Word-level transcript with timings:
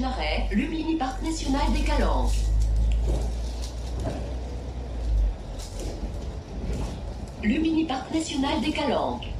Arrêt, 0.00 0.48
Lumini 0.52 0.96
Parc 0.96 1.22
National 1.22 1.70
des 1.72 1.82
Calanques. 1.82 2.32
Lumini 7.42 7.84
Parc 7.84 8.12
National 8.12 8.60
des 8.60 8.70
Calanques. 8.70 9.31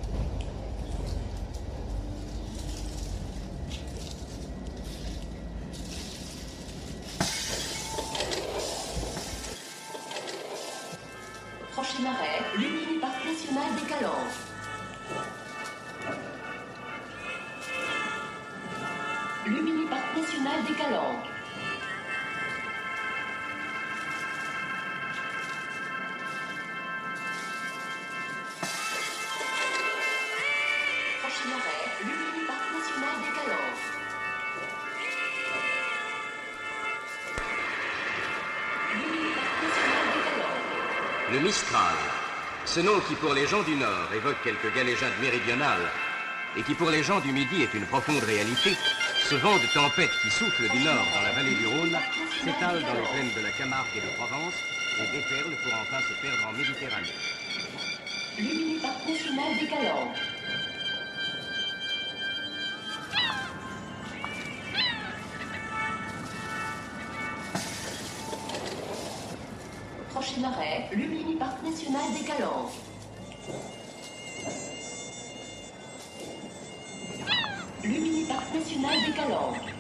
Le 41.32 41.40
Mistral, 41.40 41.94
ce 42.66 42.80
nom 42.80 43.00
qui 43.08 43.14
pour 43.14 43.32
les 43.32 43.46
gens 43.46 43.62
du 43.62 43.74
Nord 43.74 44.12
évoque 44.14 44.36
quelques 44.44 44.74
galéjades 44.74 45.18
méridionales 45.22 45.90
et 46.58 46.62
qui 46.62 46.74
pour 46.74 46.90
les 46.90 47.02
gens 47.02 47.20
du 47.20 47.32
Midi 47.32 47.62
est 47.62 47.72
une 47.72 47.86
profonde 47.86 48.22
réalité, 48.22 48.76
ce 49.28 49.34
vent 49.36 49.56
de 49.56 49.66
tempête 49.72 50.10
qui 50.22 50.30
souffle 50.30 50.68
du 50.68 50.78
Nord 50.80 51.06
dans 51.14 51.22
la 51.22 51.32
vallée 51.32 51.54
du 51.54 51.66
Rhône 51.66 51.96
s'étale 52.44 52.82
dans 52.82 52.94
les 52.94 53.08
plaines 53.12 53.32
de 53.36 53.42
la 53.42 53.50
Camargue 53.50 53.96
et 53.96 54.00
de 54.00 54.14
Provence 54.16 54.54
et 54.98 55.16
déferle 55.16 55.52
pour 55.62 55.72
enfin 55.74 56.00
se 56.00 56.14
perdre 56.20 56.48
en 56.48 56.52
Méditerranée. 56.52 57.08
Lumini 58.38 58.78
Parc 58.80 59.06
National 59.06 59.58
des. 59.58 60.12
Prochain 70.10 70.44
arrêt, 70.44 70.88
Lumini 70.92 71.36
Parc 71.36 71.62
National 71.62 72.12
des 72.18 72.24
Calanques. 72.26 72.72
Lumini 78.52 78.82
Parc 78.82 78.92
National 78.92 79.00
des 79.06 79.12
Calanques. 79.12 79.72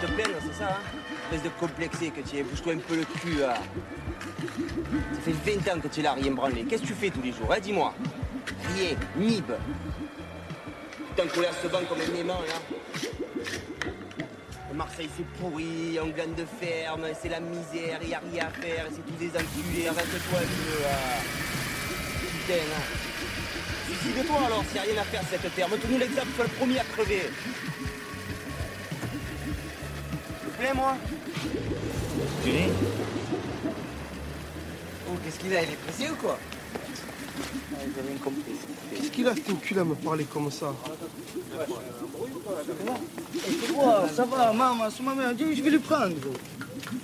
Te 0.00 0.06
c'est 0.46 0.58
ça 0.58 0.68
hein? 0.68 0.80
Espèce 1.24 1.42
de 1.44 1.48
complexé 1.58 2.10
que 2.10 2.20
tu 2.20 2.36
es, 2.36 2.42
bouge-toi 2.42 2.74
un 2.74 2.78
peu 2.78 2.96
le 2.96 3.04
cul. 3.04 3.38
Ça 3.38 5.20
fait 5.24 5.56
20 5.56 5.72
ans 5.72 5.80
que 5.80 5.88
tu 5.88 6.02
là, 6.02 6.12
rien 6.12 6.32
branlé. 6.32 6.64
Qu'est-ce 6.64 6.82
que 6.82 6.88
tu 6.88 6.94
fais 6.94 7.10
tous 7.10 7.22
les 7.22 7.32
jours, 7.32 7.50
hein 7.52 7.60
Dis-moi? 7.60 7.94
Rien, 8.74 8.96
nib. 9.16 9.50
Putain, 11.08 11.28
collé 11.28 11.46
à 11.46 11.52
ce 11.62 11.68
banc 11.68 11.80
comme 11.88 12.00
un 12.00 12.20
aimant 12.20 12.40
là. 12.46 12.54
Marseille 14.74 15.10
c'est 15.16 15.26
pourri, 15.38 15.98
en 16.00 16.08
glane 16.08 16.34
de 16.34 16.46
ferme, 16.60 17.06
c'est 17.20 17.28
la 17.28 17.40
misère, 17.40 18.02
y 18.02 18.14
a 18.14 18.20
rien 18.20 18.46
à 18.46 18.50
faire, 18.50 18.86
c'est 18.90 19.04
tous 19.06 19.18
des 19.18 19.28
enculés, 19.28 19.88
arrête-toi 19.88 20.38
un 20.38 20.42
peu 20.42 20.82
là. 20.82 20.96
Putain, 22.20 22.54
hein. 22.54 23.11
Suicide-toi 24.02 24.36
alors 24.46 24.64
s'il 24.66 24.76
y 24.76 24.78
a 24.78 24.82
rien 24.82 25.00
à 25.02 25.04
faire 25.04 25.22
cette 25.30 25.54
terre. 25.54 25.68
Montre-nous 25.68 25.98
l'exemple, 25.98 26.28
sois 26.34 26.44
le 26.44 26.50
premier 26.50 26.78
à 26.80 26.84
crever. 26.84 27.22
S'il 30.40 30.50
te 30.52 30.58
plaît, 30.58 30.74
moi 30.74 30.96
Tu 32.44 32.50
ris 32.50 32.70
Oh, 35.08 35.16
qu'est-ce 35.24 35.38
qu'il 35.38 35.54
a 35.56 35.62
Il 35.62 35.70
est 35.70 35.76
pressé 35.76 36.10
ou 36.10 36.16
quoi? 36.16 36.38
J'ai 37.78 38.00
rien 38.00 38.18
compris. 38.22 38.42
Qu'est-ce 38.94 39.10
qu'il 39.10 39.26
a 39.28 39.34
ce 39.34 39.52
cul 39.52 39.78
à 39.78 39.84
me 39.84 39.94
parler 39.94 40.24
comme 40.24 40.50
ça? 40.50 40.74
Quoi? 43.74 44.08
Ça 44.14 44.24
va, 44.24 44.52
maman, 44.52 44.88
c'est 44.90 45.02
ma 45.02 45.14
mère. 45.14 45.32
Je 45.38 45.62
vais 45.62 45.70
le 45.70 45.80
prendre. 45.80 46.14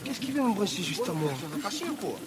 Qu'est-ce 0.04 0.20
qu'il 0.20 0.32
vient 0.32 0.44
m'embrasser 0.44 0.82
juste 0.82 1.08
à 1.08 1.12
moi? 1.12 1.30
Ça 1.30 1.46
va 1.54 1.62
cacher 1.62 1.84
ou 1.90 1.94
quoi? 1.94 2.18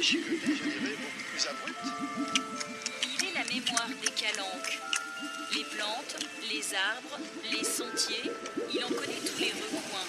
Plus. 0.00 0.18
Il 3.02 3.28
est 3.28 3.34
la 3.34 3.44
mémoire 3.44 3.88
des 4.00 4.10
calanques. 4.12 4.78
Les 5.52 5.64
plantes, 5.64 6.16
les 6.48 6.74
arbres, 6.74 7.18
les 7.50 7.64
sentiers, 7.64 8.30
il 8.72 8.84
en 8.84 8.88
connaît 8.88 9.20
tous 9.26 9.38
les 9.38 9.50
recoins. 9.50 10.08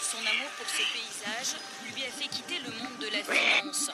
Son 0.00 0.18
amour 0.18 0.50
pour 0.56 0.68
ce 0.68 0.82
paysage 0.92 1.60
lui 1.94 2.04
a 2.04 2.10
fait 2.10 2.28
quitter 2.28 2.58
le 2.60 2.70
monde 2.70 2.98
de 3.00 3.08
la 3.08 3.22
finance. 3.22 3.90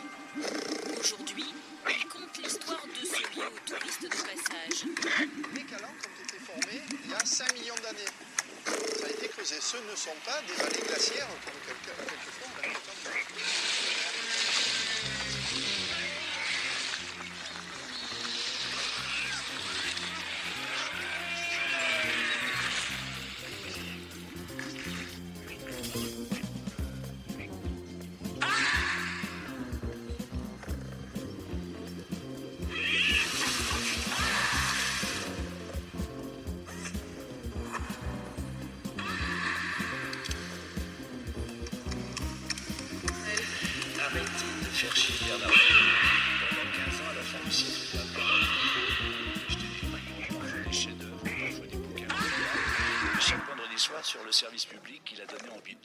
Aujourd'hui, 1.01 1.55
il 1.89 2.09
compte 2.09 2.37
l'histoire 2.43 2.85
de 2.87 3.07
ce 3.07 3.21
lieu 3.37 3.47
aux 3.47 3.69
touristes 3.69 4.03
de 4.03 4.09
passage. 4.09 4.85
Les 5.55 5.63
calanques 5.63 6.05
ont 6.05 6.23
été 6.23 6.39
formées 6.45 6.83
il 7.05 7.11
y 7.11 7.15
a 7.15 7.25
5 7.25 7.55
millions 7.55 7.75
d'années. 7.83 8.13
Ça 9.01 9.07
a 9.07 9.11
été 9.11 9.29
creusé. 9.29 9.57
Ce 9.61 9.77
ne 9.79 9.97
sont 9.97 10.17
pas 10.25 10.41
des 10.47 10.63
vallées 10.63 10.87
glaciaires 10.87 11.29
comme 11.45 11.61
quelqu'un 11.67 12.05
quelquefois 12.05 12.76
Chier 44.77 45.15
Bernard 45.25 45.49
Pivot. 45.49 45.89
Pendant 46.51 46.69
15 46.85 47.01
ans, 47.01 47.11
à 47.11 47.15
la 47.15 47.23
fin 47.23 47.43
du 47.43 47.51
siècle, 47.51 47.81
il 47.95 47.99
a 47.99 48.03
pas 48.13 48.21
Je 49.49 49.55
te 49.55 49.61
dis, 49.61 49.81
on 50.37 50.41
fait 50.43 50.69
des 50.69 50.73
chefs-d'œuvre, 50.77 51.67
des 51.67 51.77
bouquins. 51.79 52.15
Chaque 53.19 53.49
vendredi 53.49 53.79
soir, 53.79 54.05
sur 54.05 54.23
le 54.23 54.33
service 54.33 54.67
public, 54.67 55.01
il 55.15 55.23
a 55.23 55.25
donné 55.25 55.49
envie 55.57 55.77
de 55.77 55.81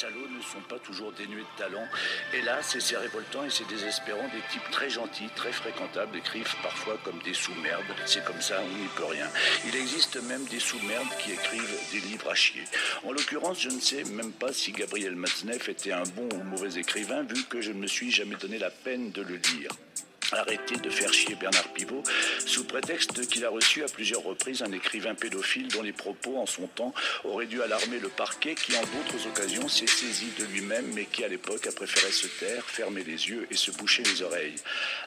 salauds 0.00 0.28
ne 0.34 0.40
sont 0.40 0.62
pas 0.66 0.78
toujours 0.78 1.12
dénués 1.12 1.42
de 1.42 1.58
talent. 1.58 1.86
Hélas, 2.32 2.74
et 2.74 2.80
c'est 2.80 2.96
révoltant 2.96 3.44
et 3.44 3.50
c'est 3.50 3.68
désespérant, 3.68 4.26
des 4.28 4.40
types 4.50 4.70
très 4.70 4.88
gentils, 4.88 5.28
très 5.36 5.52
fréquentables, 5.52 6.16
écrivent 6.16 6.56
parfois 6.62 6.96
comme 7.04 7.18
des 7.22 7.34
sous-merdes. 7.34 7.84
C'est 8.06 8.24
comme 8.24 8.40
ça, 8.40 8.62
on 8.62 8.78
n'y 8.78 8.88
peut 8.96 9.04
rien. 9.04 9.26
Il 9.66 9.76
existe 9.76 10.16
même 10.22 10.44
des 10.44 10.58
sous-merdes 10.58 11.14
qui 11.18 11.32
écrivent 11.32 11.78
des 11.92 12.00
livres 12.00 12.30
à 12.30 12.34
chier. 12.34 12.64
En 13.04 13.12
l'occurrence, 13.12 13.60
je 13.60 13.68
ne 13.68 13.80
sais 13.80 14.04
même 14.04 14.32
pas 14.32 14.54
si 14.54 14.72
Gabriel 14.72 15.16
Matzneff 15.16 15.68
était 15.68 15.92
un 15.92 16.04
bon 16.16 16.28
ou 16.32 16.44
mauvais 16.44 16.80
écrivain, 16.80 17.22
vu 17.22 17.44
que 17.44 17.60
je 17.60 17.72
ne 17.72 17.80
me 17.80 17.86
suis 17.86 18.10
jamais 18.10 18.36
donné 18.36 18.58
la 18.58 18.70
peine 18.70 19.10
de 19.10 19.20
le 19.20 19.36
lire. 19.36 19.70
Arrêtez 20.32 20.76
de 20.76 20.90
faire 20.90 21.12
chier 21.12 21.34
Bernard 21.34 21.68
Pivot 21.72 22.02
sous 22.46 22.64
prétexte 22.64 23.26
qu'il 23.28 23.44
a 23.44 23.50
reçu 23.50 23.82
à 23.82 23.86
plusieurs 23.86 24.22
reprises 24.22 24.62
un 24.62 24.72
écrivain 24.72 25.14
pédophile 25.14 25.68
dont 25.68 25.82
les 25.82 25.92
propos 25.92 26.38
en 26.38 26.46
son 26.46 26.66
temps 26.68 26.94
auraient 27.24 27.46
dû 27.46 27.60
alarmer 27.62 27.98
le 27.98 28.08
parquet 28.08 28.54
qui 28.54 28.76
en 28.76 28.80
d'autres 28.82 29.26
occasions 29.26 29.68
s'est 29.68 29.86
saisi 29.86 30.28
de 30.38 30.44
lui-même 30.44 30.86
mais 30.94 31.06
qui 31.06 31.24
à 31.24 31.28
l'époque 31.28 31.66
a 31.66 31.72
préféré 31.72 32.12
se 32.12 32.26
taire, 32.26 32.64
fermer 32.64 33.02
les 33.02 33.28
yeux 33.28 33.46
et 33.50 33.56
se 33.56 33.70
boucher 33.72 34.02
les 34.04 34.22
oreilles. 34.22 34.56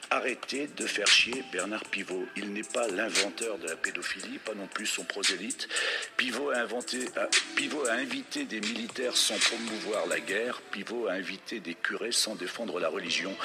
Arrêtez 0.10 0.68
de 0.78 0.86
faire 0.86 1.08
chier 1.08 1.44
Bernard 1.52 1.86
Pivot. 1.86 2.28
Il 2.36 2.54
n'est 2.54 2.62
pas 2.62 2.88
l'inventeur 2.88 3.58
de 3.58 3.68
la 3.68 3.76
pédophilie, 3.76 4.38
pas 4.40 4.54
non 4.54 4.68
plus 4.68 4.86
son 4.86 5.04
prosélyte. 5.04 5.68
Pivot 6.18 6.52
a, 6.52 6.68
Pivot 7.56 7.86
a 7.88 7.94
invité 7.94 8.46
des 8.46 8.62
militaires 8.62 9.18
sans 9.18 9.38
promouvoir 9.40 10.06
la 10.08 10.20
guerre. 10.20 10.62
Pivot 10.72 11.08
a 11.08 11.14
invité 11.14 11.60
des 11.60 11.74
curés 11.74 12.12
sans 12.12 12.36
défendre 12.36 12.80
la 12.80 12.90
religion. 12.90 13.36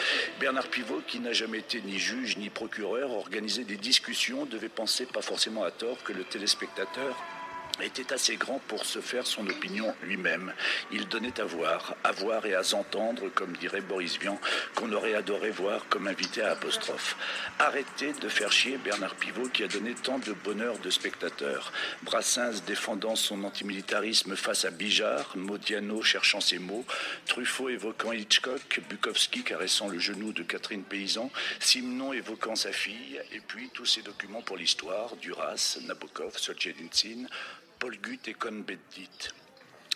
Bernard 0.40 0.68
Pivot, 0.68 1.02
qui 1.06 1.20
n'a 1.20 1.32
jamais 1.32 1.62
ni 1.76 1.98
juge 1.98 2.36
ni 2.38 2.48
procureur, 2.48 3.10
organisait 3.10 3.64
des 3.64 3.76
discussions, 3.76 4.46
devait 4.46 4.68
penser 4.68 5.06
pas 5.06 5.22
forcément 5.22 5.64
à 5.64 5.70
tort 5.70 6.02
que 6.04 6.12
le 6.12 6.24
téléspectateur 6.24 7.16
était 7.82 8.12
assez 8.12 8.36
grand 8.36 8.60
pour 8.68 8.84
se 8.84 9.00
faire 9.00 9.26
son 9.26 9.46
opinion 9.48 9.94
lui-même. 10.02 10.52
Il 10.92 11.08
donnait 11.08 11.40
à 11.40 11.44
voir, 11.44 11.94
à 12.04 12.12
voir 12.12 12.46
et 12.46 12.54
à 12.54 12.62
s'entendre, 12.62 13.28
comme 13.34 13.56
dirait 13.56 13.80
Boris 13.80 14.18
Vian, 14.18 14.40
qu'on 14.74 14.92
aurait 14.92 15.14
adoré 15.14 15.50
voir 15.50 15.86
comme 15.88 16.06
invité 16.06 16.42
à 16.42 16.52
apostrophe. 16.52 17.16
Arrêtez 17.58 18.12
de 18.14 18.28
faire 18.28 18.52
chier 18.52 18.78
Bernard 18.78 19.14
Pivot 19.14 19.48
qui 19.48 19.64
a 19.64 19.68
donné 19.68 19.94
tant 19.94 20.18
de 20.18 20.32
bonheur 20.32 20.78
de 20.78 20.90
spectateurs. 20.90 21.72
Brassens 22.02 22.62
défendant 22.66 23.16
son 23.16 23.44
antimilitarisme 23.44 24.36
face 24.36 24.64
à 24.64 24.70
Bijard, 24.70 25.32
Modiano 25.36 26.02
cherchant 26.02 26.40
ses 26.40 26.58
mots, 26.58 26.84
Truffaut 27.26 27.68
évoquant 27.68 28.12
Hitchcock, 28.12 28.80
Bukowski 28.88 29.42
caressant 29.42 29.88
le 29.88 29.98
genou 29.98 30.32
de 30.32 30.42
Catherine 30.42 30.82
Paysan, 30.82 31.30
Simon 31.60 32.12
évoquant 32.12 32.56
sa 32.56 32.72
fille, 32.72 33.20
et 33.32 33.40
puis 33.40 33.70
tous 33.72 33.86
ces 33.86 34.02
documents 34.02 34.42
pour 34.42 34.56
l'histoire, 34.56 35.16
Duras, 35.16 35.78
Nabokov, 35.86 36.36
Solzhenitsyn, 36.38 37.28
Paul 37.78 37.96
Gut 37.98 38.26
et 38.26 38.34
Cohn-Bendit. 38.34 39.30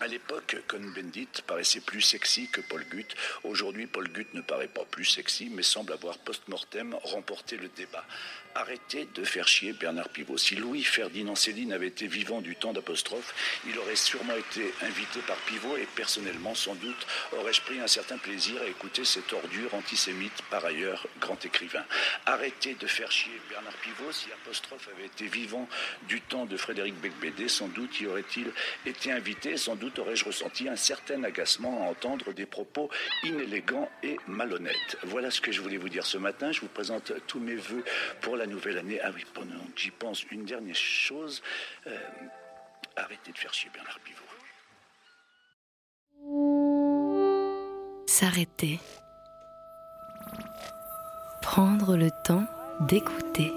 À 0.00 0.06
l'époque, 0.06 0.56
Cohn-Bendit 0.68 1.28
paraissait 1.46 1.80
plus 1.80 2.00
sexy 2.00 2.48
que 2.48 2.60
Paul 2.60 2.84
Gut. 2.84 3.08
Aujourd'hui, 3.42 3.88
Paul 3.88 4.08
Gut 4.08 4.28
ne 4.34 4.40
paraît 4.40 4.68
pas 4.68 4.84
plus 4.84 5.04
sexy, 5.04 5.50
mais 5.50 5.64
semble 5.64 5.92
avoir 5.92 6.18
post-mortem 6.18 6.94
remporté 7.02 7.56
le 7.56 7.68
débat. 7.68 8.04
Arrêtez 8.54 9.08
de 9.14 9.24
faire 9.24 9.48
chier 9.48 9.72
Bernard 9.72 10.10
Pivot. 10.10 10.36
Si 10.36 10.56
Louis-Ferdinand 10.56 11.34
Céline 11.34 11.72
avait 11.72 11.86
été 11.86 12.06
vivant 12.06 12.40
du 12.40 12.54
temps 12.54 12.72
d'apostrophe, 12.72 13.34
il 13.66 13.78
aurait 13.78 13.96
sûrement 13.96 14.36
été 14.36 14.72
invité 14.82 15.20
par 15.26 15.36
Pivot 15.38 15.76
et 15.76 15.88
personnellement, 15.94 16.54
sans 16.54 16.74
doute, 16.74 17.06
aurais-je 17.32 17.62
pris 17.62 17.80
un 17.80 17.86
certain 17.86 18.18
plaisir 18.18 18.60
à 18.60 18.66
écouter 18.66 19.04
cette 19.04 19.32
ordure 19.32 19.74
antisémite, 19.74 20.42
par 20.50 20.64
ailleurs 20.64 21.06
grand 21.18 21.42
écrivain. 21.44 21.84
Arrêtez 22.26 22.74
de 22.74 22.86
faire 22.86 23.10
chier 23.10 23.32
Bernard 23.48 23.76
Pivot. 23.76 24.12
Si 24.12 24.26
apostrophe 24.32 24.88
avait 24.94 25.06
été 25.06 25.26
vivant 25.26 25.66
du 26.06 26.20
temps 26.20 26.44
de 26.44 26.56
Frédéric 26.56 26.94
Becbédé, 27.00 27.48
sans 27.48 27.68
doute 27.68 28.00
y 28.00 28.06
aurait-il 28.06 28.52
été 28.84 29.12
invité, 29.12 29.56
sans 29.56 29.76
doute 29.76 29.98
aurais-je 29.98 30.26
ressenti 30.26 30.68
un 30.68 30.76
certain 30.76 31.24
agacement 31.24 31.86
à 31.86 31.90
entendre 31.90 32.32
des 32.32 32.46
propos 32.46 32.90
inélégants 33.24 33.90
et 34.02 34.18
malhonnêtes. 34.26 34.98
Voilà 35.04 35.30
ce 35.30 35.40
que 35.40 35.52
je 35.52 35.60
voulais 35.60 35.78
vous 35.78 35.88
dire 35.88 36.04
ce 36.04 36.18
matin. 36.18 36.52
Je 36.52 36.60
vous 36.60 36.68
présente 36.68 37.12
tous 37.26 37.40
mes 37.40 37.54
voeux 37.54 37.84
pour 38.20 38.36
la 38.36 38.41
nouvelle 38.46 38.78
année. 38.78 39.00
Ah 39.02 39.10
oui, 39.14 39.24
pendant 39.34 39.64
que 39.74 39.80
j'y 39.80 39.90
pense, 39.90 40.24
une 40.30 40.44
dernière 40.44 40.74
chose. 40.74 41.42
Euh, 41.86 41.98
arrêtez 42.96 43.32
de 43.32 43.38
faire 43.38 43.52
chier 43.52 43.70
Bernard 43.72 43.98
Pivot. 44.00 44.18
S'arrêter. 48.06 48.78
Prendre 51.42 51.96
le 51.96 52.10
temps 52.24 52.46
d'écouter. 52.80 53.52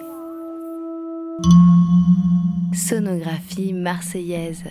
Sonographie 2.73 3.73
marseillaise. 3.73 4.63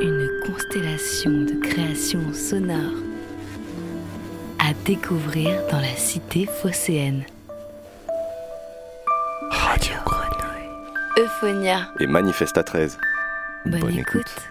Une 0.00 0.42
constellation 0.46 1.30
de 1.30 1.60
créations 1.60 2.32
sonores 2.32 3.02
à 4.58 4.72
découvrir 4.84 5.66
dans 5.70 5.80
la 5.80 5.96
cité 5.96 6.46
phocéenne. 6.46 7.24
Euphonia. 11.42 11.88
et 11.98 12.06
Manifesta 12.06 12.62
13. 12.62 12.98
Bonne, 13.64 13.96
écoute. 13.98 14.49